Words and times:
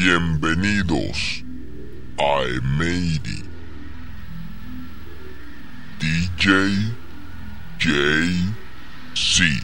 Bienvenidos 0.00 1.44
a 2.18 2.42
Emeidi. 2.44 3.42
DJ 5.98 6.94
JC. 7.80 9.60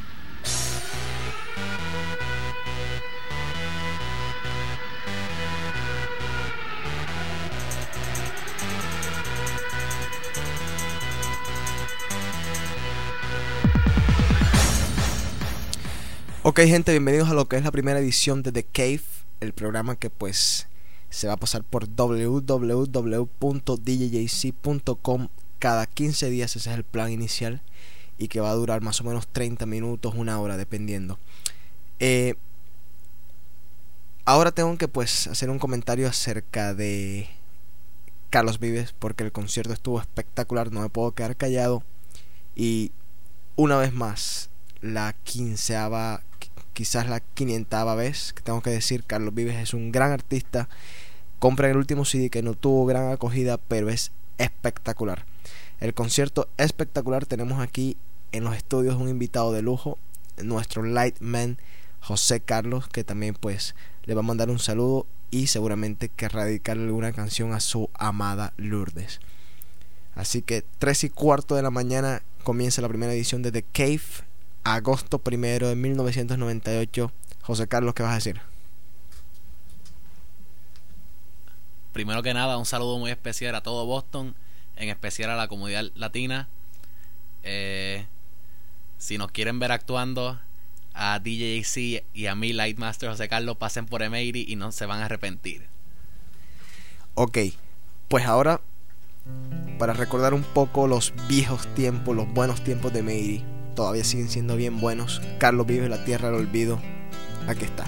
Ok 16.42 16.60
gente, 16.66 16.90
bienvenidos 16.90 17.30
a 17.30 17.34
lo 17.34 17.46
que 17.46 17.56
es 17.56 17.62
la 17.62 17.70
primera 17.70 18.00
edición 18.00 18.42
de 18.42 18.50
The 18.50 18.64
Cave, 18.64 19.13
el 19.44 19.52
programa 19.52 19.96
que 19.96 20.10
pues 20.10 20.66
se 21.10 21.26
va 21.28 21.34
a 21.34 21.38
pasar 21.38 21.62
por 21.62 21.88
www.djjc.com 21.88 22.48
cada 25.58 25.86
15 25.86 26.30
días, 26.30 26.56
ese 26.56 26.70
es 26.70 26.76
el 26.76 26.84
plan 26.84 27.10
inicial 27.12 27.62
y 28.18 28.28
que 28.28 28.40
va 28.40 28.50
a 28.50 28.54
durar 28.54 28.80
más 28.82 29.00
o 29.00 29.04
menos 29.04 29.28
30 29.28 29.66
minutos, 29.66 30.14
una 30.14 30.40
hora 30.40 30.56
dependiendo. 30.56 31.18
Eh, 32.00 32.34
ahora 34.24 34.52
tengo 34.52 34.76
que 34.76 34.88
pues 34.88 35.26
hacer 35.26 35.50
un 35.50 35.58
comentario 35.58 36.08
acerca 36.08 36.74
de 36.74 37.28
Carlos 38.30 38.58
Vives 38.58 38.94
porque 38.98 39.24
el 39.24 39.32
concierto 39.32 39.72
estuvo 39.72 40.00
espectacular, 40.00 40.72
no 40.72 40.80
me 40.80 40.88
puedo 40.88 41.12
quedar 41.12 41.36
callado 41.36 41.84
y 42.56 42.92
una 43.56 43.76
vez 43.76 43.92
más 43.92 44.50
la 44.80 45.14
quinceava 45.24 46.22
quizás 46.74 47.08
la 47.08 47.20
quinientava 47.20 47.94
vez 47.94 48.34
que 48.34 48.42
tengo 48.42 48.60
que 48.60 48.70
decir, 48.70 49.04
Carlos 49.04 49.32
Vives 49.32 49.56
es 49.56 49.72
un 49.72 49.92
gran 49.92 50.12
artista. 50.12 50.68
Compren 51.38 51.70
el 51.70 51.76
último 51.78 52.04
CD 52.04 52.28
que 52.28 52.42
no 52.42 52.54
tuvo 52.54 52.84
gran 52.84 53.10
acogida, 53.10 53.56
pero 53.56 53.88
es 53.88 54.12
espectacular. 54.36 55.24
El 55.80 55.94
concierto 55.94 56.48
espectacular 56.58 57.24
tenemos 57.26 57.60
aquí 57.60 57.96
en 58.32 58.44
los 58.44 58.56
estudios 58.56 58.96
un 58.96 59.08
invitado 59.08 59.52
de 59.52 59.62
lujo, 59.62 59.98
nuestro 60.42 60.82
Lightman 60.82 61.58
José 62.00 62.40
Carlos, 62.40 62.88
que 62.88 63.04
también 63.04 63.34
pues 63.34 63.74
le 64.04 64.14
va 64.14 64.20
a 64.20 64.24
mandar 64.24 64.50
un 64.50 64.58
saludo 64.58 65.06
y 65.30 65.46
seguramente 65.46 66.08
querrá 66.08 66.44
dedicarle 66.44 66.84
alguna 66.84 67.12
canción 67.12 67.52
a 67.52 67.60
su 67.60 67.90
amada 67.94 68.52
Lourdes. 68.56 69.20
Así 70.14 70.42
que 70.42 70.64
3 70.78 71.04
y 71.04 71.10
cuarto 71.10 71.54
de 71.54 71.62
la 71.62 71.70
mañana 71.70 72.22
comienza 72.42 72.82
la 72.82 72.88
primera 72.88 73.12
edición 73.12 73.42
de 73.42 73.52
The 73.52 73.62
Cave 73.62 74.24
agosto 74.64 75.18
primero 75.18 75.68
de 75.68 75.76
1998. 75.76 77.12
José 77.42 77.68
Carlos, 77.68 77.94
¿qué 77.94 78.02
vas 78.02 78.12
a 78.12 78.16
decir? 78.16 78.40
Primero 81.92 82.22
que 82.22 82.34
nada, 82.34 82.58
un 82.58 82.66
saludo 82.66 82.98
muy 82.98 83.10
especial 83.10 83.54
a 83.54 83.62
todo 83.62 83.86
Boston, 83.86 84.34
en 84.76 84.88
especial 84.88 85.30
a 85.30 85.36
la 85.36 85.46
comunidad 85.46 85.84
latina. 85.94 86.48
Eh, 87.44 88.06
si 88.98 89.18
nos 89.18 89.30
quieren 89.30 89.58
ver 89.60 89.70
actuando, 89.70 90.40
a 90.94 91.20
DJC 91.20 92.04
y 92.14 92.26
a 92.26 92.34
mí, 92.34 92.52
Lightmaster 92.52 93.10
José 93.10 93.28
Carlos, 93.28 93.56
pasen 93.58 93.86
por 93.86 94.02
Emery 94.02 94.44
y 94.48 94.56
no 94.56 94.72
se 94.72 94.86
van 94.86 95.00
a 95.00 95.04
arrepentir. 95.04 95.68
Ok, 97.14 97.38
pues 98.08 98.24
ahora, 98.26 98.60
para 99.78 99.92
recordar 99.92 100.34
un 100.34 100.42
poco 100.42 100.88
los 100.88 101.12
viejos 101.28 101.66
tiempos, 101.74 102.16
los 102.16 102.32
buenos 102.32 102.64
tiempos 102.64 102.92
de 102.92 103.00
Emery 103.00 103.53
todavía 103.74 104.04
siguen 104.04 104.28
siendo 104.28 104.56
bien 104.56 104.80
buenos. 104.80 105.20
Carlos 105.38 105.66
vive 105.66 105.88
la 105.88 106.04
tierra 106.04 106.30
del 106.30 106.40
olvido. 106.40 106.78
Aquí 107.48 107.64
está. 107.64 107.84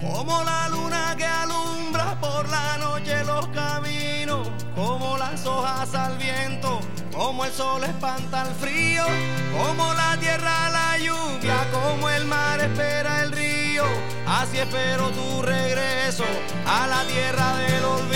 Como 0.00 0.42
la 0.44 0.68
luna 0.68 1.14
que 1.16 1.24
alumbra 1.24 2.20
por 2.20 2.48
la 2.48 2.76
noche 2.78 3.24
los 3.24 3.46
caminos, 3.48 4.50
como 4.74 5.16
las 5.16 5.46
hojas 5.46 5.94
al 5.94 6.18
viento, 6.18 6.80
como 7.12 7.44
el 7.44 7.52
sol 7.52 7.84
espanta 7.84 8.42
el 8.42 8.54
frío, 8.54 9.04
como 9.56 9.92
la 9.94 10.16
tierra 10.18 10.70
la 10.70 10.98
lluvia, 10.98 11.66
como 11.72 12.08
el 12.10 12.24
mar 12.24 12.60
espera 12.60 13.22
el 13.22 13.32
río, 13.32 13.84
así 14.26 14.58
espero 14.58 15.10
tu 15.10 15.42
regreso 15.42 16.24
a 16.66 16.86
la 16.86 17.04
tierra 17.04 17.56
del 17.58 17.84
olvido. 17.84 18.11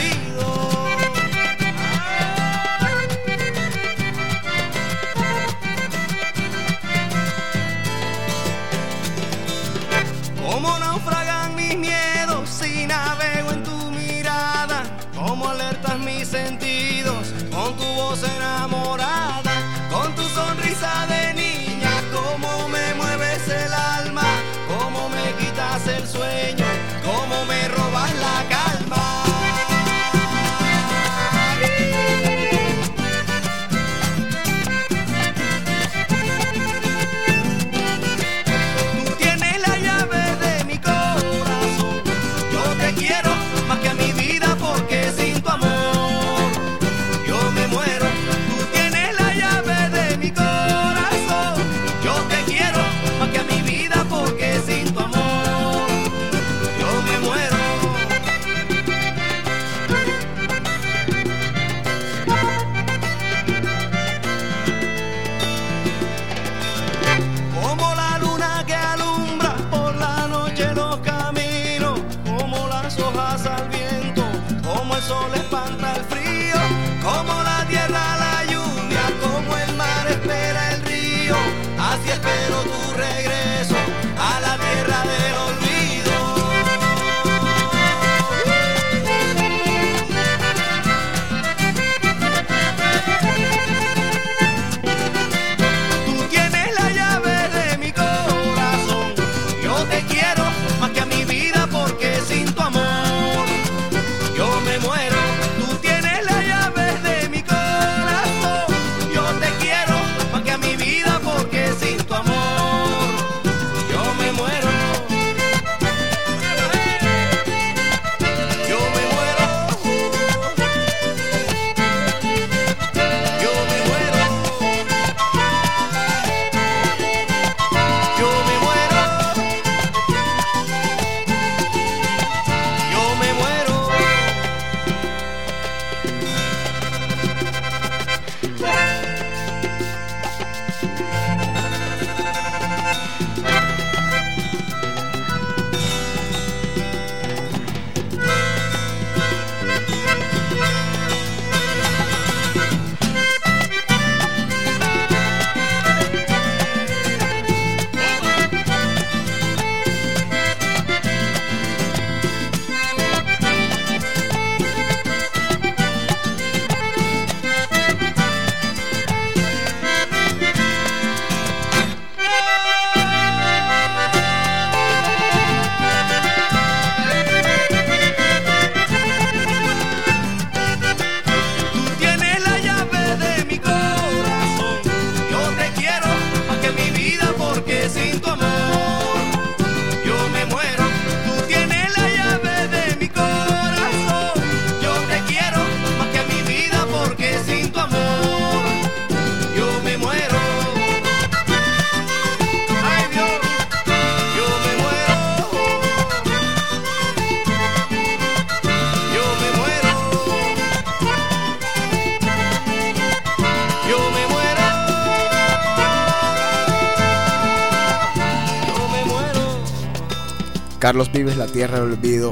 Carlos 220.86 221.10
Vives, 221.10 221.36
La 221.36 221.48
Tierra 221.48 221.80
del 221.80 221.94
Olvido, 221.94 222.30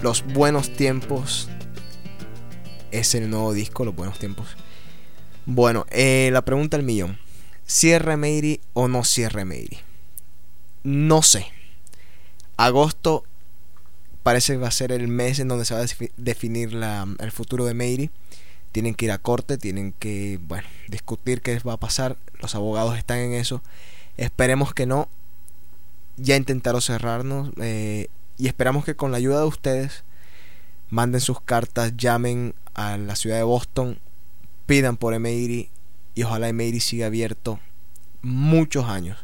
Los 0.00 0.24
Buenos 0.24 0.72
Tiempos. 0.72 1.48
Es 2.92 3.16
el 3.16 3.28
nuevo 3.28 3.52
disco, 3.52 3.84
Los 3.84 3.96
Buenos 3.96 4.20
Tiempos. 4.20 4.46
Bueno, 5.44 5.84
eh, 5.90 6.30
la 6.32 6.42
pregunta 6.42 6.76
del 6.76 6.86
millón. 6.86 7.18
¿Cierre 7.66 8.16
Meiri 8.16 8.60
o 8.74 8.86
no 8.86 9.02
cierre 9.02 9.44
Meiri? 9.44 9.80
No 10.84 11.22
sé. 11.22 11.48
Agosto 12.56 13.24
parece 14.22 14.52
que 14.52 14.58
va 14.60 14.68
a 14.68 14.70
ser 14.70 14.92
el 14.92 15.08
mes 15.08 15.40
en 15.40 15.48
donde 15.48 15.64
se 15.64 15.74
va 15.74 15.80
a 15.80 15.86
definir 16.16 16.74
la, 16.74 17.08
el 17.18 17.32
futuro 17.32 17.64
de 17.64 17.74
Meiri. 17.74 18.08
Tienen 18.70 18.94
que 18.94 19.06
ir 19.06 19.10
a 19.10 19.18
corte, 19.18 19.58
tienen 19.58 19.90
que, 19.98 20.38
bueno, 20.40 20.68
discutir 20.86 21.42
qué 21.42 21.58
va 21.58 21.72
a 21.72 21.80
pasar. 21.80 22.18
Los 22.40 22.54
abogados 22.54 22.96
están 22.96 23.18
en 23.18 23.32
eso. 23.32 23.64
Esperemos 24.16 24.74
que 24.74 24.86
no. 24.86 25.08
Ya 26.16 26.36
intentaron 26.36 26.82
cerrarnos. 26.82 27.50
Eh, 27.60 28.08
y 28.36 28.46
esperamos 28.46 28.84
que 28.84 28.96
con 28.96 29.10
la 29.10 29.18
ayuda 29.18 29.40
de 29.40 29.46
ustedes 29.46 30.04
manden 30.90 31.20
sus 31.20 31.40
cartas, 31.40 31.96
llamen 31.96 32.54
a 32.74 32.96
la 32.96 33.16
ciudad 33.16 33.36
de 33.36 33.42
Boston, 33.42 33.98
pidan 34.66 34.96
por 34.96 35.14
Emery 35.14 35.70
y 36.14 36.22
ojalá 36.22 36.48
Emery 36.48 36.80
siga 36.80 37.06
abierto 37.06 37.60
muchos 38.22 38.86
años. 38.86 39.18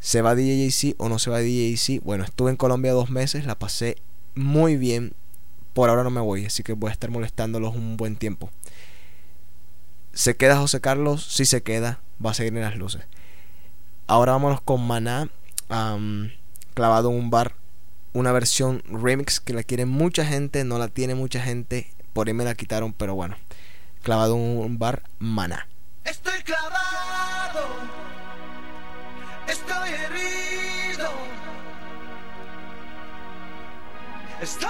¿Se 0.00 0.22
va 0.22 0.34
DJC 0.34 0.96
o 0.98 1.08
no 1.08 1.18
se 1.18 1.30
va 1.30 1.40
DJC? 1.40 2.02
Bueno, 2.02 2.24
estuve 2.24 2.50
en 2.50 2.56
Colombia 2.56 2.92
dos 2.92 3.10
meses, 3.10 3.46
la 3.46 3.58
pasé 3.58 3.96
muy 4.34 4.76
bien. 4.76 5.14
Por 5.72 5.88
ahora 5.88 6.04
no 6.04 6.10
me 6.10 6.20
voy, 6.20 6.44
así 6.44 6.62
que 6.62 6.74
voy 6.74 6.90
a 6.90 6.92
estar 6.92 7.10
molestándolos 7.10 7.74
un 7.74 7.96
buen 7.96 8.16
tiempo. 8.16 8.50
¿Se 10.12 10.36
queda 10.36 10.58
José 10.58 10.80
Carlos? 10.80 11.26
Sí 11.26 11.44
se 11.44 11.62
queda, 11.62 12.00
va 12.24 12.30
a 12.30 12.34
seguir 12.34 12.54
en 12.54 12.60
las 12.60 12.76
luces. 12.76 13.02
Ahora 14.06 14.32
vámonos 14.32 14.60
con 14.60 14.86
Maná, 14.86 15.30
clavado 16.74 17.10
en 17.10 17.16
un 17.16 17.30
bar. 17.30 17.54
Una 18.12 18.30
versión 18.30 18.82
remix 18.86 19.40
que 19.40 19.54
la 19.54 19.64
quiere 19.64 19.86
mucha 19.86 20.24
gente, 20.24 20.62
no 20.64 20.78
la 20.78 20.88
tiene 20.88 21.14
mucha 21.14 21.40
gente. 21.40 21.92
Por 22.12 22.28
ahí 22.28 22.34
me 22.34 22.44
la 22.44 22.54
quitaron, 22.54 22.92
pero 22.92 23.14
bueno. 23.14 23.36
Clavado 24.02 24.36
en 24.36 24.58
un 24.58 24.78
bar, 24.78 25.02
Maná. 25.18 25.66
Estoy 26.04 26.42
clavado 26.42 28.04
Estoy 29.48 29.90
herido. 29.90 31.10
Estoy 34.40 34.68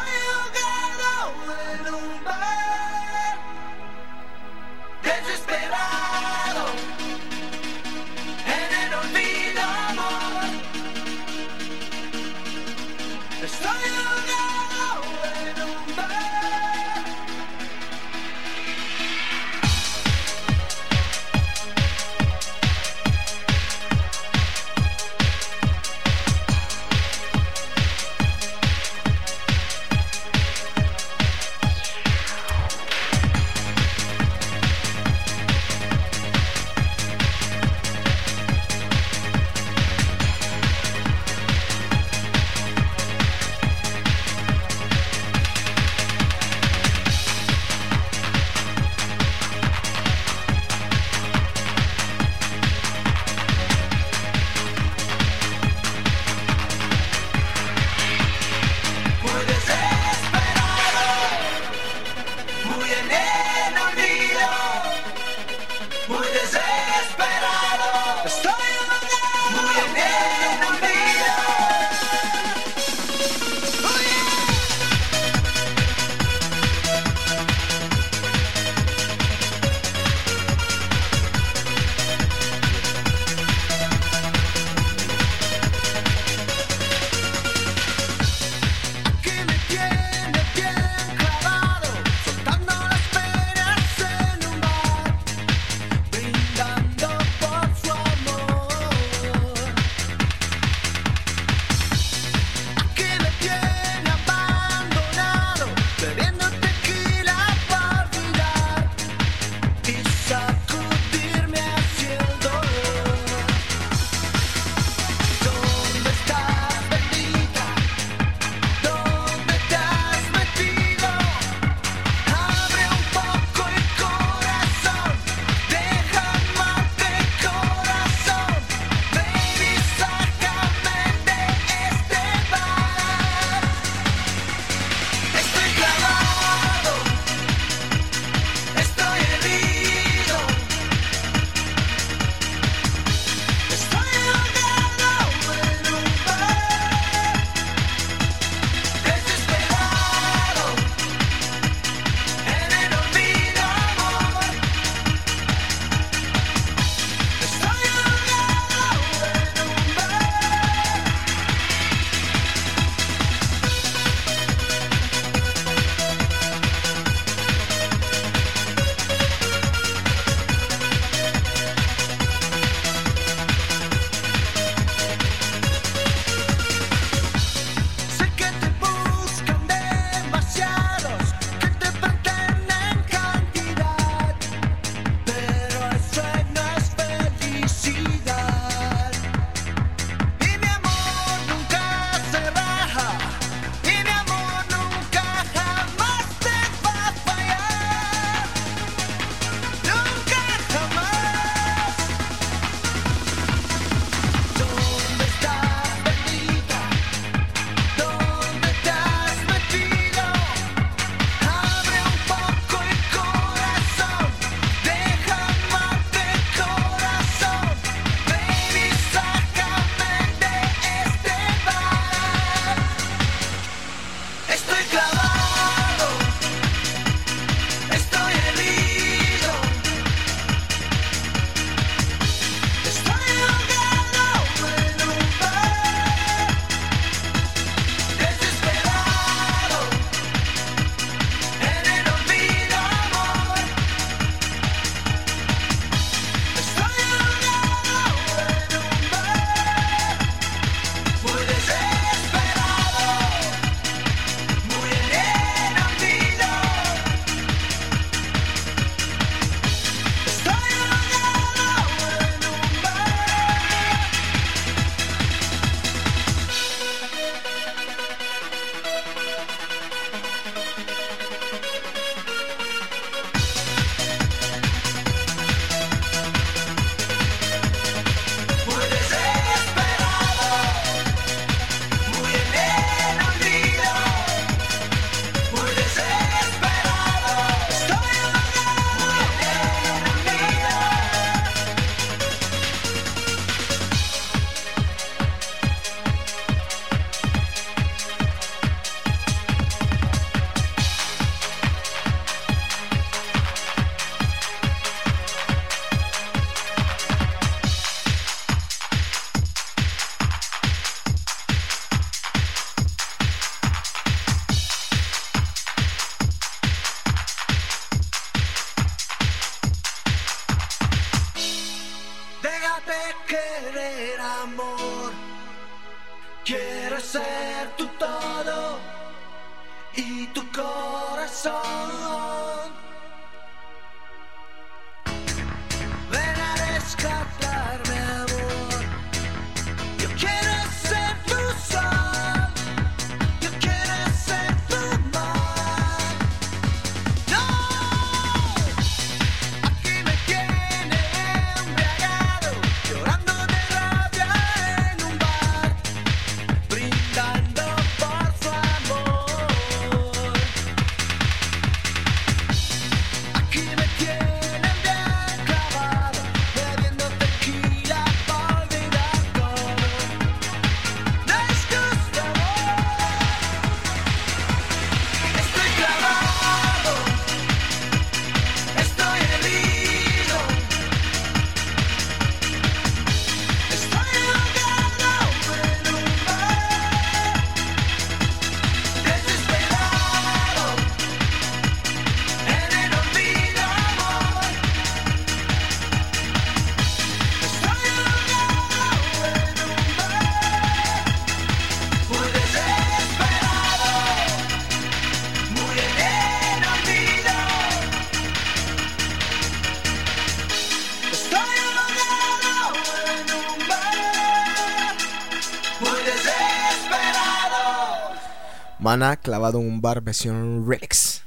Clavado 418.95 419.59
en 419.61 419.67
un 419.67 419.81
bar 419.81 420.03
versión 420.03 420.69
remix. 420.69 421.25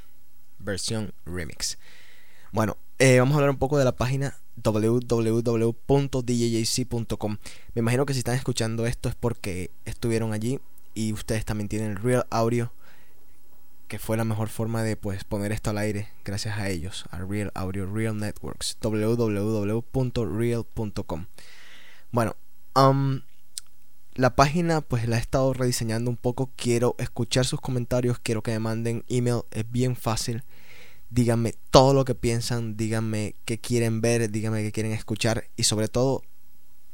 Versión 0.58 1.12
remix. 1.26 1.76
Bueno, 2.50 2.78
eh, 2.98 3.18
vamos 3.18 3.34
a 3.34 3.36
hablar 3.36 3.50
un 3.50 3.58
poco 3.58 3.76
de 3.76 3.84
la 3.84 3.92
página 3.92 4.38
www.djjc.com. 4.56 5.76
Me 7.74 7.80
imagino 7.80 8.06
que 8.06 8.14
si 8.14 8.20
están 8.20 8.36
escuchando 8.36 8.86
esto 8.86 9.10
es 9.10 9.14
porque 9.14 9.70
estuvieron 9.84 10.32
allí 10.32 10.60
y 10.94 11.12
ustedes 11.12 11.44
también 11.44 11.68
tienen 11.68 11.96
Real 11.96 12.26
Audio, 12.30 12.72
que 13.86 13.98
fue 13.98 14.16
la 14.16 14.24
mejor 14.24 14.48
forma 14.48 14.82
de 14.82 14.96
pues 14.96 15.24
poner 15.24 15.52
esto 15.52 15.68
al 15.68 15.76
aire 15.76 16.08
gracias 16.24 16.56
a 16.58 16.70
ellos, 16.70 17.04
a 17.10 17.18
Real 17.18 17.52
Audio, 17.54 17.84
Real 17.84 18.16
Networks, 18.16 18.78
www.real.com. 18.80 19.84
Bueno, 22.12 22.34
um, 22.74 23.20
la 24.18 24.34
página 24.34 24.80
pues 24.80 25.06
la 25.08 25.16
he 25.16 25.20
estado 25.20 25.52
rediseñando 25.52 26.10
un 26.10 26.16
poco. 26.16 26.50
Quiero 26.56 26.96
escuchar 26.98 27.46
sus 27.46 27.60
comentarios. 27.60 28.18
Quiero 28.18 28.42
que 28.42 28.50
me 28.50 28.58
manden 28.58 29.04
email. 29.08 29.42
Es 29.52 29.70
bien 29.70 29.94
fácil. 29.94 30.42
Díganme 31.08 31.54
todo 31.70 31.94
lo 31.94 32.04
que 32.04 32.16
piensan. 32.16 32.76
Díganme 32.76 33.36
qué 33.44 33.60
quieren 33.60 34.00
ver. 34.00 34.28
Díganme 34.28 34.64
qué 34.64 34.72
quieren 34.72 34.90
escuchar. 34.90 35.44
Y 35.56 35.62
sobre 35.62 35.86
todo, 35.86 36.24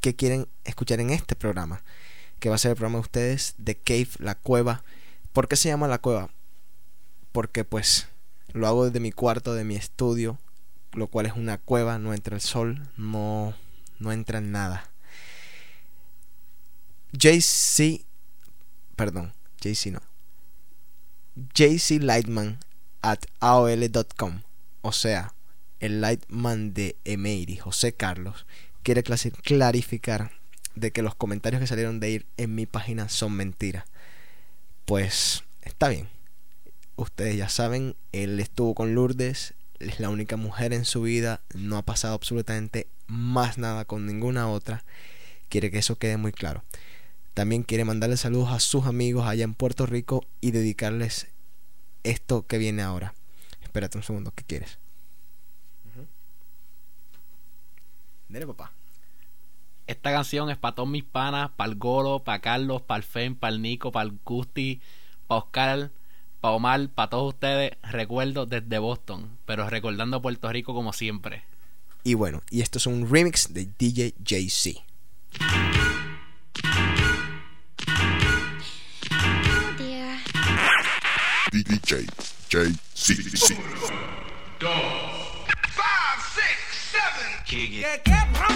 qué 0.00 0.14
quieren 0.14 0.48
escuchar 0.64 1.00
en 1.00 1.08
este 1.08 1.34
programa. 1.34 1.82
Que 2.40 2.50
va 2.50 2.56
a 2.56 2.58
ser 2.58 2.72
el 2.72 2.76
programa 2.76 2.98
de 2.98 3.04
ustedes. 3.04 3.54
The 3.64 3.74
Cave, 3.74 4.10
la 4.18 4.34
cueva. 4.34 4.84
¿Por 5.32 5.48
qué 5.48 5.56
se 5.56 5.70
llama 5.70 5.88
la 5.88 5.98
cueva? 5.98 6.28
Porque 7.32 7.64
pues 7.64 8.06
lo 8.52 8.66
hago 8.66 8.84
desde 8.84 9.00
mi 9.00 9.12
cuarto, 9.12 9.54
de 9.54 9.64
mi 9.64 9.76
estudio. 9.76 10.38
Lo 10.92 11.06
cual 11.06 11.24
es 11.24 11.32
una 11.32 11.56
cueva. 11.56 11.98
No 11.98 12.12
entra 12.12 12.36
el 12.36 12.42
sol. 12.42 12.86
No, 12.98 13.54
no 13.98 14.12
entra 14.12 14.42
nada. 14.42 14.90
JC, 17.16 18.04
perdón, 18.96 19.32
JC 19.60 19.92
no. 19.92 20.00
JC 21.54 22.02
Lightman 22.02 22.58
at 23.02 23.20
AOL.com. 23.38 24.42
O 24.82 24.92
sea, 24.92 25.32
el 25.78 26.00
Lightman 26.00 26.74
de 26.74 26.96
Emery, 27.04 27.56
José 27.56 27.94
Carlos, 27.94 28.46
quiere 28.82 29.04
clarificar 29.04 30.32
de 30.74 30.90
que 30.90 31.02
los 31.02 31.14
comentarios 31.14 31.60
que 31.60 31.68
salieron 31.68 32.00
de 32.00 32.10
ir 32.10 32.26
en 32.36 32.54
mi 32.54 32.66
página 32.66 33.08
son 33.08 33.32
mentiras. 33.32 33.84
Pues 34.84 35.44
está 35.62 35.88
bien. 35.88 36.08
Ustedes 36.96 37.36
ya 37.36 37.48
saben, 37.48 37.96
él 38.12 38.40
estuvo 38.40 38.74
con 38.74 38.94
Lourdes, 38.94 39.54
es 39.78 40.00
la 40.00 40.08
única 40.08 40.36
mujer 40.36 40.72
en 40.72 40.84
su 40.84 41.02
vida, 41.02 41.40
no 41.54 41.76
ha 41.76 41.82
pasado 41.82 42.14
absolutamente 42.14 42.88
más 43.06 43.56
nada 43.58 43.84
con 43.84 44.04
ninguna 44.06 44.48
otra. 44.48 44.84
Quiere 45.48 45.70
que 45.70 45.78
eso 45.78 45.96
quede 45.96 46.16
muy 46.16 46.32
claro. 46.32 46.64
También 47.34 47.64
quiere 47.64 47.84
mandarle 47.84 48.16
saludos 48.16 48.50
a 48.52 48.60
sus 48.60 48.86
amigos 48.86 49.26
allá 49.26 49.42
en 49.42 49.54
Puerto 49.54 49.86
Rico 49.86 50.24
y 50.40 50.52
dedicarles 50.52 51.26
esto 52.04 52.46
que 52.46 52.58
viene 52.58 52.82
ahora. 52.82 53.14
Espérate 53.60 53.98
un 53.98 54.04
segundo, 54.04 54.32
¿qué 54.34 54.44
quieres? 54.44 54.78
Dile, 58.28 58.46
papá. 58.46 58.72
Esta 59.86 60.12
canción 60.12 60.48
es 60.48 60.56
para 60.56 60.76
todos 60.76 60.88
mis 60.88 61.04
panas, 61.04 61.50
para 61.56 61.70
el 61.70 61.76
Golo, 61.76 62.20
para 62.20 62.40
Carlos, 62.40 62.82
para 62.82 62.98
el 62.98 63.02
Fen, 63.02 63.34
para 63.34 63.52
el 63.52 63.60
Nico, 63.60 63.92
para 63.92 64.08
el 64.08 64.18
Gusti, 64.24 64.80
para 65.26 65.40
Oscar, 65.40 65.90
para 66.40 66.54
Omar, 66.54 66.88
para 66.88 67.10
todos 67.10 67.34
ustedes. 67.34 67.72
Recuerdo 67.82 68.46
desde 68.46 68.78
Boston, 68.78 69.38
pero 69.44 69.68
recordando 69.68 70.22
Puerto 70.22 70.50
Rico 70.50 70.72
como 70.72 70.92
siempre. 70.92 71.42
Y 72.04 72.14
bueno, 72.14 72.42
y 72.50 72.60
esto 72.60 72.78
es 72.78 72.86
un 72.86 73.10
remix 73.10 73.52
de 73.52 73.68
DJ 73.78 74.14
JC. 74.22 74.82
J, 81.84 82.06
J, 82.48 82.72
C, 82.94 83.14
C. 83.14 83.54
Dog. 84.58 84.72
five, 85.68 86.22
six, 86.32 86.92
seven. 86.92 87.44
Kick 87.44 87.84
it. 87.84 88.53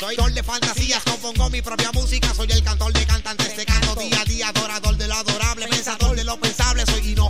Soy 0.00 0.14
actor 0.16 0.32
de 0.32 0.42
fantasías, 0.42 1.02
compongo 1.04 1.50
mi 1.50 1.62
propia 1.62 1.92
música, 1.92 2.34
soy 2.34 2.50
el 2.50 2.64
cantor 2.64 2.92
de 2.92 3.06
cantantes, 3.06 3.54
te 3.54 3.64
canto 3.64 3.94
día 3.94 4.20
a 4.20 4.24
día, 4.24 4.48
adorador 4.48 4.96
de 4.96 5.06
lo 5.06 5.14
adorable, 5.14 5.68
pensador 5.68 6.16
de 6.16 6.24
lo 6.24 6.36
pensable, 6.40 6.53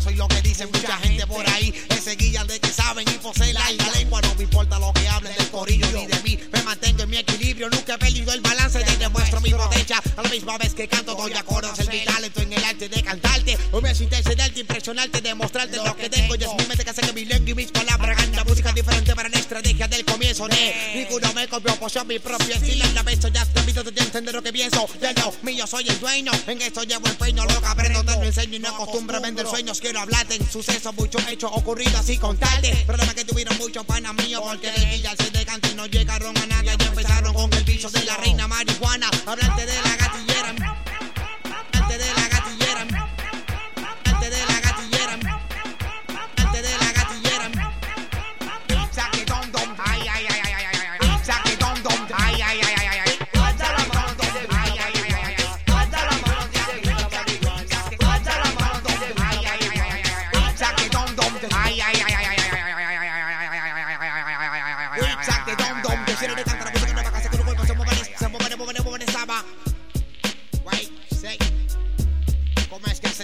soy 0.04 0.14
no 0.16 0.24
lo 0.24 0.28
que 0.28 0.42
dicen 0.42 0.68
mucha 0.70 0.98
gente 0.98 1.26
por 1.26 1.48
ahí, 1.48 1.72
que 1.72 1.96
se 1.96 2.14
guían 2.14 2.46
de 2.46 2.60
que 2.60 2.68
saben 2.68 3.08
y 3.08 3.18
poseen 3.18 3.54
la 3.54 3.70
la 3.72 3.90
lengua, 3.92 4.20
no 4.20 4.34
me 4.34 4.44
importa 4.44 4.78
lo 4.78 4.92
que 4.92 5.08
hablen 5.08 5.34
del 5.36 5.48
corillo 5.50 5.86
ni 5.94 6.06
de 6.06 6.22
mí, 6.22 6.38
me 6.52 6.62
mantengo 6.62 7.02
en 7.04 7.10
mi 7.10 7.16
equilibrio, 7.16 7.70
nunca 7.70 7.94
he 7.94 7.98
perdido 7.98 8.32
el 8.34 8.40
balance, 8.42 8.80
te 8.80 8.96
demuestro 8.98 9.40
mi 9.40 9.50
potencia, 9.50 10.02
a 10.16 10.22
la 10.22 10.28
misma 10.28 10.58
vez 10.58 10.74
que 10.74 10.86
canto 10.88 11.14
doy 11.14 11.32
acordes, 11.32 11.78
el 11.78 11.88
mi 11.88 12.04
talento 12.04 12.42
en 12.42 12.52
el 12.52 12.64
arte 12.64 12.88
de 12.88 13.02
cantarte, 13.02 13.58
hoy 13.72 13.82
me 13.82 13.94
siento 13.94 14.16
excedente, 14.16 14.60
impresionarte, 14.60 15.20
demostrarte 15.22 15.76
lo 15.78 15.96
que 15.96 16.10
tengo, 16.10 16.34
y 16.34 16.44
es 16.44 16.50
mi 16.58 16.66
mente 16.66 16.84
que 16.84 16.90
hace 16.90 17.00
que 17.00 17.12
mi 17.12 17.24
lengua 17.24 17.50
y 17.50 17.54
mis 17.54 17.72
palabras 17.72 18.18
hagan 18.18 18.30
una 18.30 18.44
música 18.44 18.72
diferente 18.72 19.14
para 19.14 19.30
la 19.30 19.38
estrategia 19.38 19.88
del 19.88 20.04
comienzo 20.04 20.46
de 20.48 20.94
ninguno 20.94 21.32
me 21.32 21.46
copió, 21.48 21.76
pues 21.76 21.92
yo 21.94 22.04
mi 22.04 22.18
propio 22.18 22.54
estilo. 22.54 22.84
En 22.84 22.94
la 22.94 23.02
vez 23.02 23.20
ya 23.20 23.44
te 23.46 23.60
invito 23.60 23.80
a 23.80 24.04
entender 24.04 24.34
lo 24.34 24.42
que 24.42 24.52
pienso. 24.52 24.88
De 25.00 25.12
lo 25.14 25.32
mío 25.42 25.66
soy 25.66 25.88
el 25.88 25.98
dueño. 26.00 26.32
En 26.46 26.60
esto 26.60 26.82
llevo 26.82 27.06
empeño 27.06 27.44
lo 27.44 27.60
que 27.60 27.66
aprendo 27.66 28.04
te 28.04 28.12
lo 28.12 28.24
enseño 28.24 28.56
y 28.56 28.58
no 28.58 28.68
acostumbro 28.68 29.16
a 29.16 29.20
vender 29.20 29.46
sueños. 29.46 29.80
Quiero 29.80 29.93
hablarte 30.00 30.36
en 30.36 30.50
sucesos 30.50 30.94
muchos 30.94 31.26
hechos 31.28 31.50
ocurridos 31.54 31.94
así 31.94 32.18
contarte 32.18 32.74
problema 32.86 33.14
que 33.14 33.24
tuvieron 33.24 33.56
muchos 33.58 33.84
panas 33.84 34.14
míos 34.14 34.42
porque 34.44 34.70
de 34.70 35.00
ya 35.00 35.14
se 35.16 35.30
decante 35.30 35.70
y 35.70 35.74
no 35.74 35.86
llegaron 35.86 36.36
a 36.36 36.46
nada. 36.46 36.74
Ya 36.76 36.86
empezaron 36.86 37.34
con 37.34 37.52
el 37.52 37.64
bicho 37.64 37.90
de 37.90 38.04
la 38.04 38.16
reina 38.16 38.48
marihuana. 38.48 39.10
Hablarte 39.26 39.66
de 39.66 39.74
la 39.82 39.96
gatillera 39.96 40.63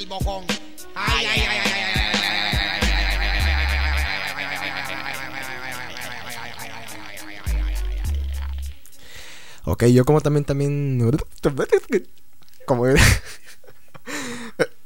el 0.01 0.09
ay, 0.95 1.27
ay, 1.27 1.27
ay, 1.27 1.59
ay. 1.65 1.81
Ok, 9.65 9.85
yo 9.87 10.05
como 10.05 10.21
también, 10.21 10.45
también... 10.45 11.01
Como 12.67 12.89
yo... 12.89 12.95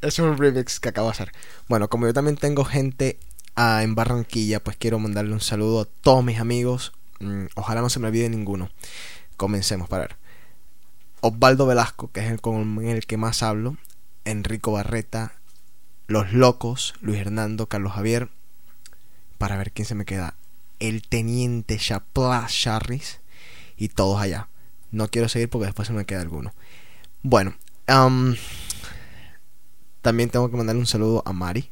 es 0.03 0.19
un 0.19 0.37
remix 0.37 0.81
que 0.81 0.89
acabo 0.89 1.07
de 1.07 1.13
hacer. 1.13 1.33
Bueno, 1.69 1.89
como 1.89 2.07
yo 2.07 2.13
también 2.13 2.37
tengo 2.37 2.65
gente 2.65 3.19
en 3.57 3.95
Barranquilla, 3.95 4.63
pues 4.63 4.77
quiero 4.77 4.99
mandarle 4.99 5.33
un 5.33 5.41
saludo 5.41 5.83
a 5.83 5.85
todos 5.85 6.25
mis 6.25 6.41
amigos. 6.41 6.93
Ojalá 7.55 7.81
no 7.81 7.89
se 7.89 8.01
me 8.01 8.09
olvide 8.09 8.29
ninguno. 8.29 8.71
Comencemos, 9.37 9.89
para 9.89 10.09
ver. 10.09 10.17
Osvaldo 11.21 11.67
Velasco, 11.67 12.11
que 12.11 12.21
es 12.21 12.31
el 12.31 12.41
con 12.41 12.85
el 12.85 13.07
que 13.07 13.17
más 13.17 13.43
hablo. 13.43 13.77
Enrico 14.25 14.73
Barreta, 14.73 15.33
Los 16.07 16.33
Locos, 16.33 16.95
Luis 17.01 17.19
Hernando, 17.19 17.67
Carlos 17.67 17.93
Javier. 17.93 18.31
Para 19.39 19.57
ver 19.57 19.73
quién 19.73 19.87
se 19.87 19.95
me 19.95 20.05
queda. 20.05 20.35
El 20.79 21.03
Teniente 21.03 21.79
Chapla 21.79 22.47
Charris. 22.49 23.21
Y 23.77 23.89
todos 23.89 24.21
allá. 24.21 24.49
No 24.91 25.09
quiero 25.09 25.29
seguir 25.29 25.49
porque 25.49 25.67
después 25.67 25.89
se 25.89 25.95
me 25.95 26.05
queda 26.05 26.21
alguno. 26.21 26.55
Bueno, 27.23 27.55
am, 27.87 28.37
también 30.03 30.31
tengo 30.31 30.51
que 30.51 30.57
mandarle 30.57 30.81
un 30.81 30.87
saludo 30.87 31.23
a 31.27 31.33
Mari. 31.33 31.71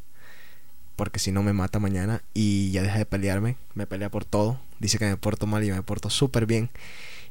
Porque 0.96 1.18
si 1.18 1.32
no 1.32 1.42
me 1.42 1.52
mata 1.52 1.78
mañana 1.78 2.22
y 2.34 2.70
ya 2.70 2.82
deja 2.82 2.98
de 2.98 3.06
pelearme. 3.06 3.56
Me 3.74 3.86
pelea 3.86 4.10
por 4.10 4.24
todo. 4.24 4.60
Dice 4.78 4.98
que 4.98 5.06
me 5.06 5.16
porto 5.16 5.46
mal 5.46 5.64
y 5.64 5.70
me 5.70 5.82
porto 5.82 6.10
súper 6.10 6.46
bien. 6.46 6.70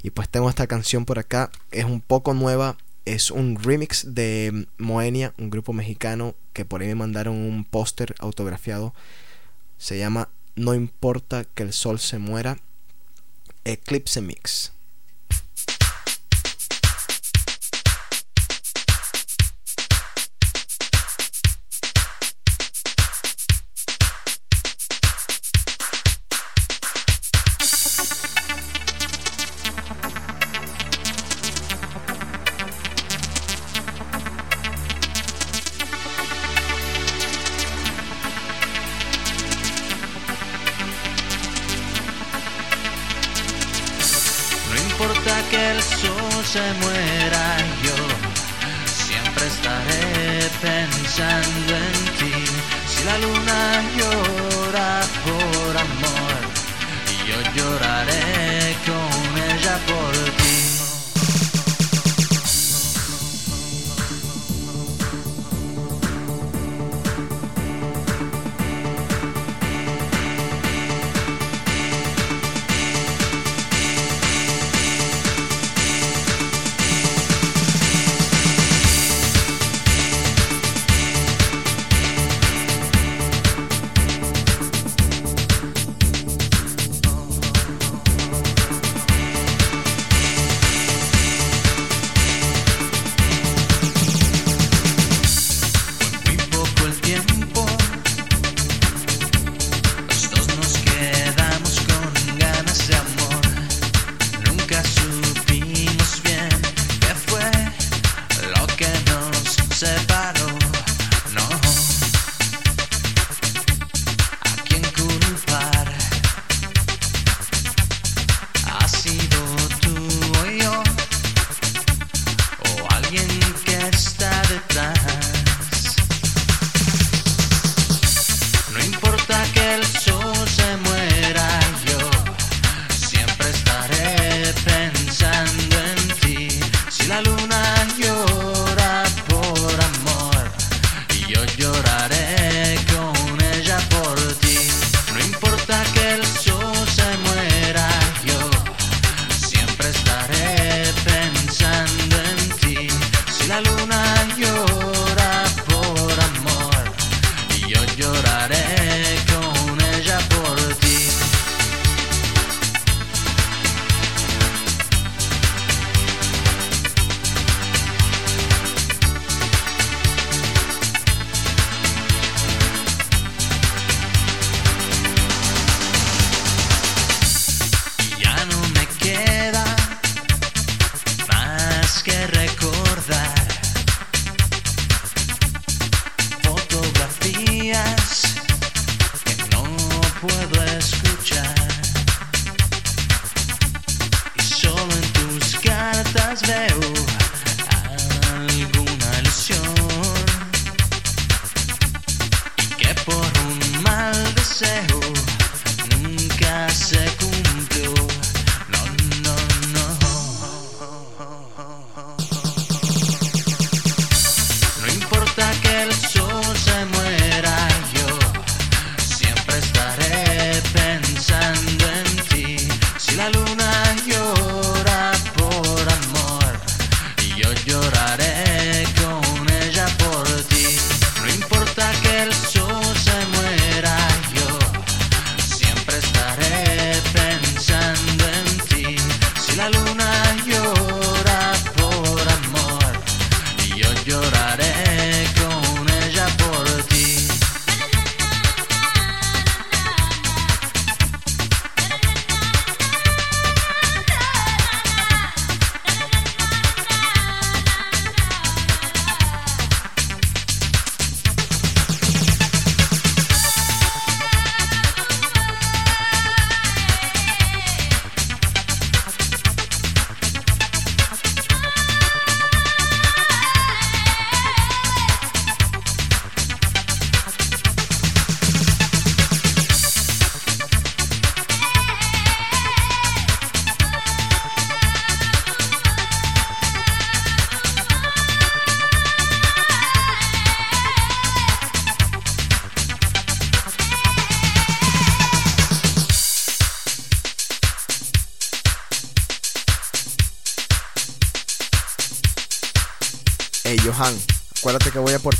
Y 0.03 0.11
pues 0.11 0.29
tengo 0.29 0.49
esta 0.49 0.67
canción 0.67 1.05
por 1.05 1.19
acá. 1.19 1.51
Es 1.71 1.85
un 1.85 2.01
poco 2.01 2.33
nueva. 2.33 2.77
Es 3.05 3.31
un 3.31 3.55
remix 3.55 4.13
de 4.13 4.67
Moenia, 4.77 5.33
un 5.37 5.49
grupo 5.49 5.73
mexicano 5.73 6.35
que 6.53 6.65
por 6.65 6.81
ahí 6.81 6.87
me 6.87 6.95
mandaron 6.95 7.35
un 7.35 7.63
póster 7.65 8.13
autografiado. 8.19 8.93
Se 9.77 9.97
llama 9.97 10.29
No 10.55 10.75
importa 10.75 11.45
que 11.45 11.63
el 11.63 11.73
sol 11.73 11.99
se 11.99 12.19
muera. 12.19 12.59
Eclipse 13.63 14.21
Mix. 14.21 14.71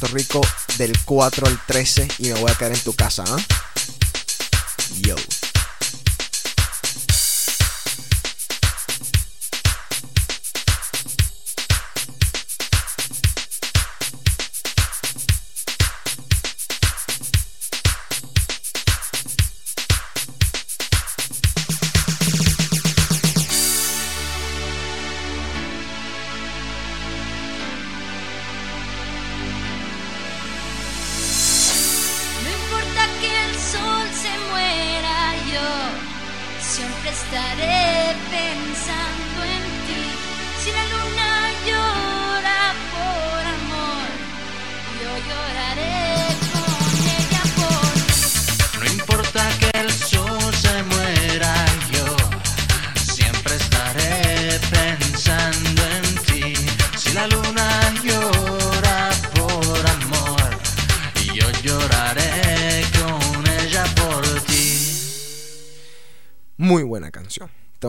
Puerto 0.02 0.16
Rico 0.16 0.42
del 0.78 0.94
4 1.06 1.48
al 1.48 1.60
13 1.66 2.08
y 2.20 2.30
me 2.30 2.40
voy 2.40 2.50
a 2.50 2.56
quedar 2.56 2.74
en 2.74 2.80
tu 2.80 2.94
casa, 2.94 3.24
¿ah? 3.28 3.38
Yo. 5.02 5.16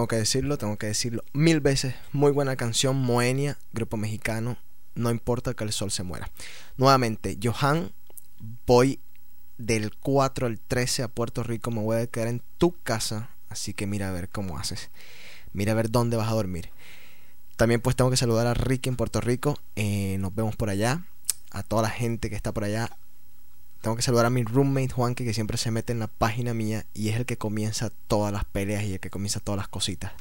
Tengo 0.03 0.09
que 0.09 0.17
decirlo, 0.17 0.59
tengo 0.59 0.77
que 0.79 0.89
decirlo 0.89 1.23
mil 1.33 1.61
veces. 1.61 1.95
Muy 2.11 2.33
buena 2.33 2.57
canción, 2.57 2.97
Moenia, 2.97 3.57
grupo 3.73 3.97
mexicano. 3.97 4.59
No 4.97 5.13
importa 5.13 5.55
que 5.55 5.63
el 5.63 5.71
sol 5.71 5.93
se 5.93 6.03
muera. 6.03 6.29
Nuevamente, 6.77 7.39
Johan, 7.41 7.93
voy 8.67 8.99
del 9.59 9.95
4 9.95 10.49
al 10.49 10.59
13 10.59 11.05
a 11.05 11.09
Puerto 11.09 11.45
Rico. 11.45 11.71
Me 11.71 11.83
voy 11.83 11.99
a 11.99 12.07
quedar 12.09 12.27
en 12.27 12.43
tu 12.59 12.75
casa. 12.83 13.31
Así 13.49 13.75
que 13.75 13.87
mira 13.87 14.09
a 14.09 14.13
ver 14.13 14.29
cómo 14.29 14.59
haces. 14.59 14.91
Mira 15.53 15.71
a 15.71 15.77
ver 15.77 15.89
dónde 15.89 16.17
vas 16.17 16.33
a 16.33 16.35
dormir. 16.35 16.71
También 17.55 17.81
pues 17.81 17.95
tengo 17.95 18.11
que 18.11 18.17
saludar 18.17 18.49
a 18.49 18.55
Ricky 18.55 18.89
en 18.89 18.97
Puerto 18.97 19.21
Rico. 19.21 19.61
Eh, 19.77 20.17
nos 20.19 20.35
vemos 20.35 20.57
por 20.57 20.69
allá. 20.69 21.05
A 21.53 21.63
toda 21.63 21.83
la 21.83 21.91
gente 21.91 22.29
que 22.29 22.35
está 22.35 22.51
por 22.51 22.65
allá. 22.65 22.91
Tengo 23.83 23.97
que 23.97 24.03
saludar 24.03 24.27
a 24.27 24.31
mi 24.31 24.45
roommate 24.45 24.91
Juanque 24.91 25.25
que 25.25 25.35
siempre 25.35 25.59
se 25.59 25.73
mete 25.73 25.93
en 25.93 25.99
la 25.99 26.07
página 26.07 26.55
mía 26.55 26.87
y 26.95 27.09
es 27.09 27.17
el 27.17 27.27
que 27.27 27.37
comienza 27.37 27.91
todas 28.07 28.33
las 28.33 28.45
peleas 28.45 28.85
y 28.85 28.93
el 28.93 29.01
que 29.01 29.11
comienza 29.11 29.41
todas 29.41 29.59
las 29.59 29.67
cositas. 29.67 30.13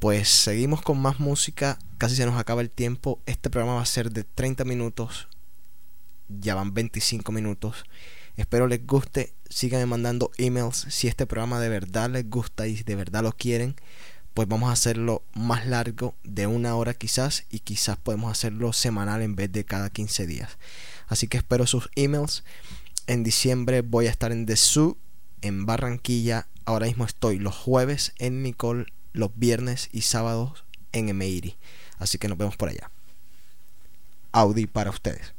Pues 0.00 0.28
seguimos 0.28 0.82
con 0.82 1.00
más 1.00 1.20
música, 1.20 1.78
casi 1.96 2.16
se 2.16 2.26
nos 2.26 2.36
acaba 2.36 2.60
el 2.60 2.70
tiempo. 2.70 3.20
Este 3.26 3.50
programa 3.50 3.76
va 3.76 3.82
a 3.82 3.86
ser 3.86 4.10
de 4.10 4.24
30 4.24 4.64
minutos, 4.64 5.28
ya 6.28 6.56
van 6.56 6.74
25 6.74 7.30
minutos. 7.30 7.84
Espero 8.36 8.66
les 8.66 8.84
guste, 8.84 9.32
sigan 9.48 9.88
mandando 9.88 10.32
emails 10.38 10.86
si 10.90 11.06
este 11.06 11.24
programa 11.24 11.60
de 11.60 11.68
verdad 11.68 12.10
les 12.10 12.28
gusta 12.28 12.66
y 12.66 12.82
de 12.82 12.96
verdad 12.96 13.22
lo 13.22 13.30
quieren. 13.30 13.76
Pues 14.34 14.48
vamos 14.48 14.70
a 14.70 14.72
hacerlo 14.72 15.22
más 15.34 15.66
largo, 15.66 16.16
de 16.24 16.48
una 16.48 16.74
hora 16.74 16.94
quizás, 16.94 17.44
y 17.48 17.60
quizás 17.60 17.96
podemos 17.96 18.30
hacerlo 18.30 18.72
semanal 18.72 19.22
en 19.22 19.36
vez 19.36 19.52
de 19.52 19.64
cada 19.64 19.90
15 19.90 20.26
días. 20.26 20.58
Así 21.08 21.26
que 21.26 21.38
espero 21.38 21.66
sus 21.66 21.90
emails. 21.96 22.44
En 23.06 23.24
diciembre 23.24 23.82
voy 23.82 24.06
a 24.06 24.10
estar 24.10 24.32
en 24.32 24.46
The 24.46 24.56
Zoo, 24.56 24.96
en 25.40 25.66
Barranquilla. 25.66 26.46
Ahora 26.64 26.86
mismo 26.86 27.04
estoy 27.04 27.38
los 27.38 27.56
jueves 27.56 28.12
en 28.18 28.42
Nicole, 28.42 28.86
los 29.12 29.30
viernes 29.34 29.88
y 29.92 30.02
sábados 30.02 30.64
en 30.92 31.08
Emeiri. 31.08 31.56
Así 31.98 32.18
que 32.18 32.28
nos 32.28 32.38
vemos 32.38 32.56
por 32.56 32.68
allá. 32.68 32.90
Audi 34.32 34.66
para 34.66 34.90
ustedes. 34.90 35.32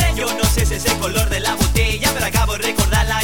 sé, 0.00 0.14
yo 0.16 0.32
no 0.34 0.44
sé 0.44 0.66
si 0.66 0.74
es 0.74 0.86
el 0.86 0.98
color 0.98 1.28
de 1.28 1.40
la 1.40 1.54
botella, 1.54 2.10
pero 2.12 2.26
acabo 2.26 2.52
de 2.52 2.58
recordarla 2.58 3.20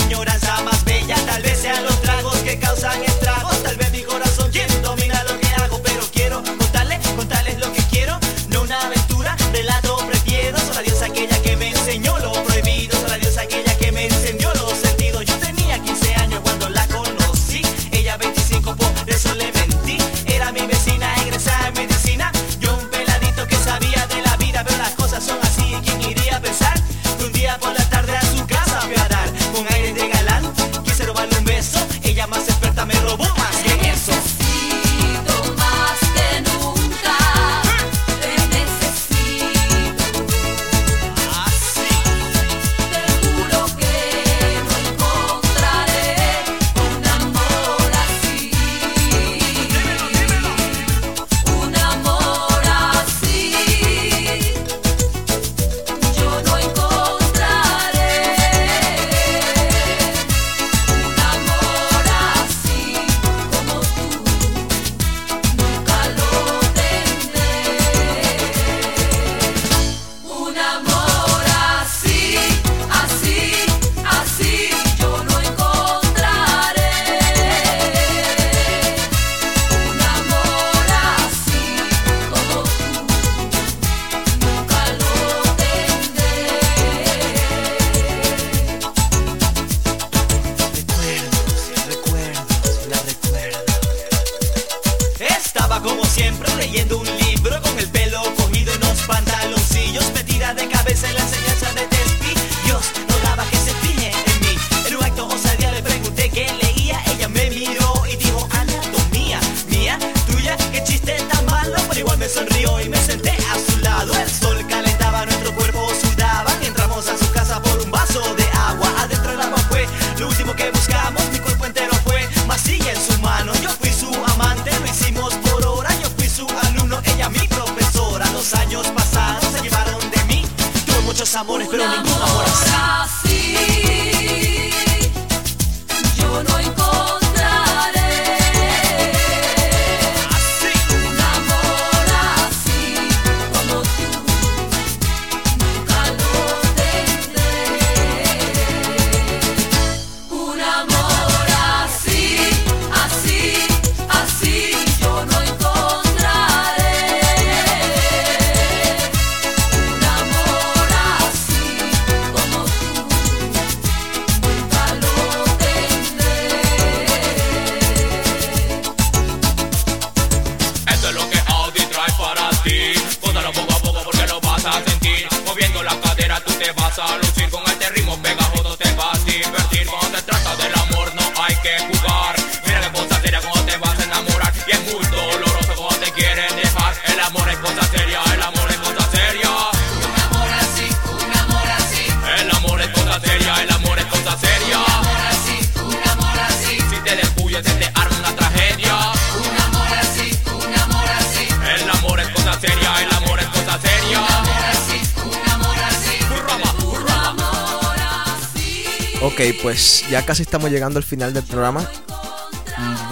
Ok, 209.36 209.42
pues 209.60 210.08
ya 210.08 210.24
casi 210.24 210.40
estamos 210.40 210.70
llegando 210.70 210.96
al 210.96 211.04
final 211.04 211.34
del 211.34 211.42
programa. 211.42 211.86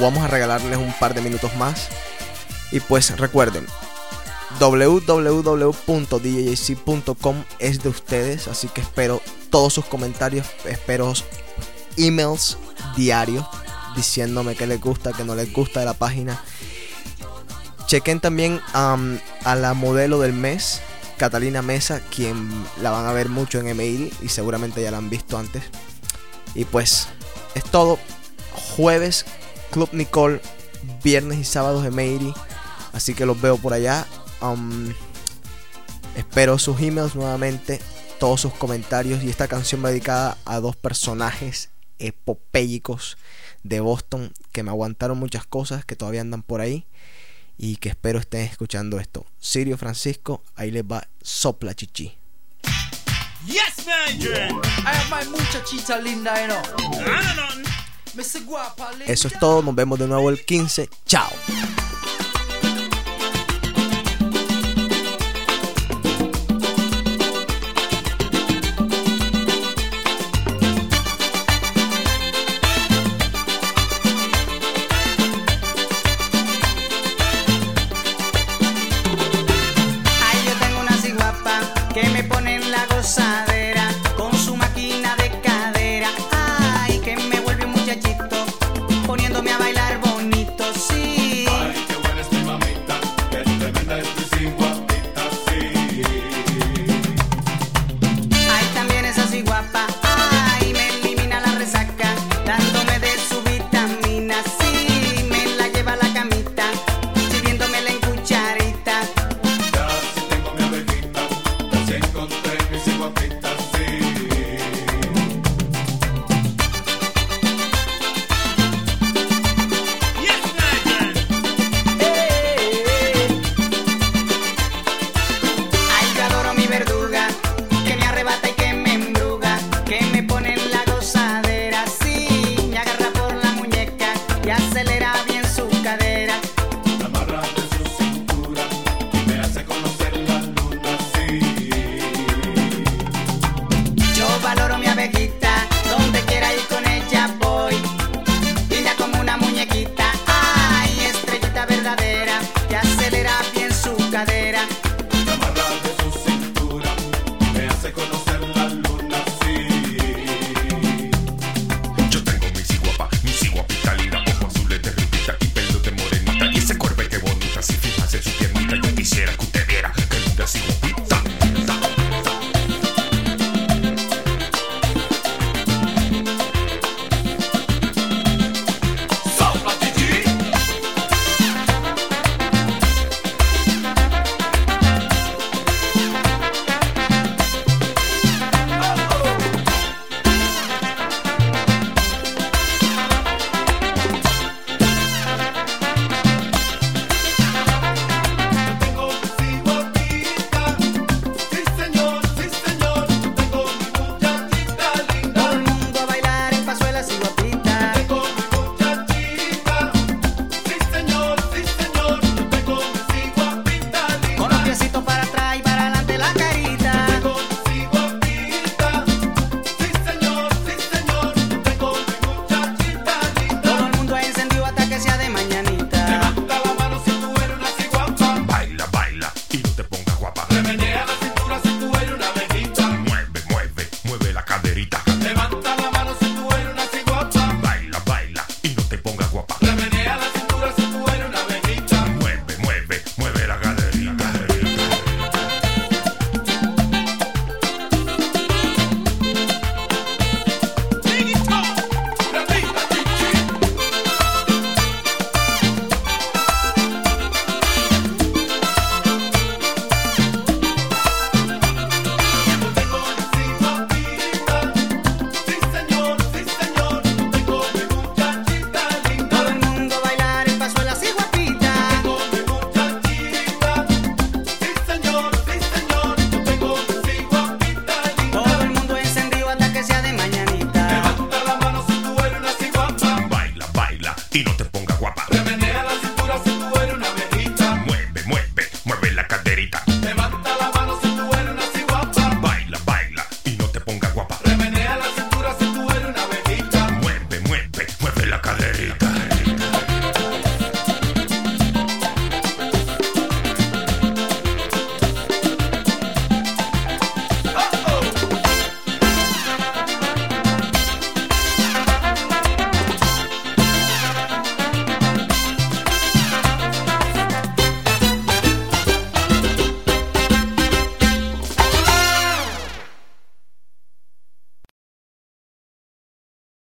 Vamos 0.01 0.25
a 0.25 0.27
regalarles 0.27 0.79
un 0.79 0.95
par 0.99 1.13
de 1.13 1.21
minutos 1.21 1.55
más. 1.57 1.89
Y 2.73 2.81
pues 2.81 3.15
recuerden, 3.19 3.67
www.djc.com 4.59 5.85
es 7.59 7.83
de 7.83 7.89
ustedes, 7.91 8.49
así 8.49 8.69
que 8.69 8.81
espero 8.81 9.21
todos 9.51 9.75
sus 9.75 9.85
comentarios, 9.85 10.47
espero 10.65 11.13
emails 11.99 12.57
diarios 12.97 13.45
diciéndome 13.95 14.55
que 14.55 14.67
les 14.67 14.81
gusta, 14.81 15.13
que 15.13 15.25
no 15.25 15.35
les 15.35 15.53
gusta 15.53 15.81
de 15.81 15.87
la 15.87 15.93
página. 15.93 16.43
Chequen 17.85 18.21
también 18.21 18.63
um, 18.75 19.19
a 19.45 19.57
la 19.57 19.75
modelo 19.75 20.21
del 20.21 20.33
mes, 20.33 20.81
Catalina 21.19 21.61
Mesa, 21.61 22.01
quien 22.01 22.49
la 22.81 22.89
van 22.93 23.05
a 23.05 23.13
ver 23.13 23.29
mucho 23.29 23.61
en 23.61 23.77
MIL 23.77 24.11
y 24.23 24.31
seguramente 24.31 24.83
ya 24.83 24.91
la 24.91 24.97
han 24.97 25.11
visto 25.11 25.37
antes. 25.37 25.65
Y 26.55 26.65
pues 26.65 27.09
es 27.55 27.65
todo. 27.65 27.99
Jueves, 28.77 29.25
Club 29.71 29.89
Nicole, 29.93 30.41
viernes 31.03 31.39
y 31.39 31.45
sábados 31.45 31.83
de 31.83 31.91
Meiri. 31.91 32.33
Así 32.93 33.15
que 33.15 33.27
los 33.27 33.41
veo 33.41 33.57
por 33.57 33.73
allá. 33.73 34.07
Um, 34.41 34.93
espero 36.17 36.59
sus 36.59 36.81
emails 36.81 37.15
nuevamente, 37.15 37.81
todos 38.19 38.41
sus 38.41 38.55
comentarios 38.55 39.23
y 39.23 39.31
esta 39.31 39.49
canción 39.49 39.85
va 39.85 39.89
dedicada 39.89 40.39
a 40.45 40.61
dos 40.61 40.77
personajes 40.77 41.71
epopélicos 41.99 43.17
de 43.63 43.81
Boston 43.81 44.33
que 44.53 44.63
me 44.63 44.71
aguantaron 44.71 45.19
muchas 45.19 45.47
cosas 45.47 45.85
que 45.85 45.97
todavía 45.97 46.21
andan 46.21 46.43
por 46.43 46.61
ahí 46.61 46.87
y 47.57 47.77
que 47.77 47.89
espero 47.89 48.19
estén 48.19 48.43
escuchando 48.43 48.99
esto. 48.99 49.27
Sirio 49.39 49.79
Francisco, 49.79 50.43
ahí 50.55 50.71
les 50.71 50.85
va 50.85 51.09
Sopla 51.23 51.75
Chichi. 51.75 52.24
Yes, 53.47 53.87
man. 53.87 54.21
I 54.87 54.93
have 54.93 55.11
my 55.11 55.25
muchachita 55.31 55.99
linda, 56.03 56.35
you 56.41 56.49
know. 56.49 56.63
Eso 59.07 59.29
es 59.29 59.39
todo, 59.39 59.63
nos 59.63 59.75
vemos 59.75 59.99
de 59.99 60.07
nuevo 60.07 60.31
el 60.31 60.45
15. 60.45 60.89
Chao. 61.07 61.31